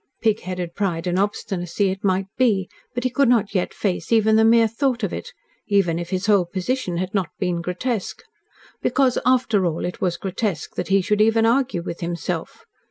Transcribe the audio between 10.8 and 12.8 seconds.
he should even argue with himself.